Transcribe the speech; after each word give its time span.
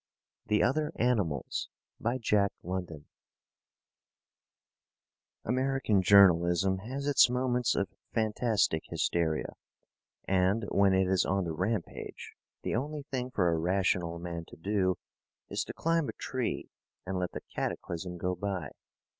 THE 0.47 0.63
OTHER 0.63 0.91
ANIMALS 0.95 1.69
American 5.45 6.01
journalism 6.01 6.77
has 6.79 7.05
its 7.05 7.29
moments 7.29 7.75
of 7.75 7.87
fantastic 8.11 8.81
hysteria, 8.89 9.53
and 10.27 10.65
when 10.71 10.95
it 10.95 11.07
is 11.07 11.23
on 11.23 11.43
the 11.43 11.53
rampage 11.53 12.33
the 12.63 12.73
only 12.75 13.03
thing 13.11 13.29
for 13.29 13.49
a 13.49 13.59
rational 13.59 14.17
man 14.17 14.43
to 14.47 14.55
do 14.57 14.95
is 15.49 15.63
to 15.65 15.73
climb 15.75 16.09
a 16.09 16.13
tree 16.13 16.71
and 17.05 17.19
let 17.19 17.33
the 17.33 17.41
cataclysm 17.55 18.17
go 18.17 18.33
by. 18.33 18.71